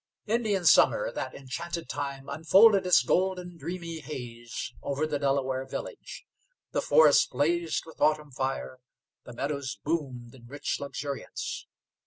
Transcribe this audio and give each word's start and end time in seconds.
Indian 0.25 0.65
summer, 0.65 1.11
that 1.11 1.35
enchanted 1.35 1.87
time, 1.87 2.27
unfolded 2.27 2.87
its 2.87 3.03
golden, 3.03 3.55
dreamy 3.55 3.99
haze 3.99 4.73
over 4.81 5.05
the 5.05 5.19
Delaware 5.19 5.63
village. 5.63 6.25
The 6.71 6.81
forests 6.81 7.27
blazed 7.27 7.83
with 7.85 8.01
autumn 8.01 8.31
fire, 8.31 8.79
the 9.25 9.33
meadows 9.33 9.77
boomed 9.83 10.33
in 10.33 10.47
rich 10.47 10.79
luxuriance. 10.79 11.67